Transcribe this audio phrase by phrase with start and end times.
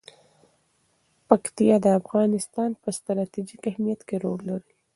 [1.27, 4.71] پکتیا د افغانستان په ستراتیژیک اهمیت کې رول لري.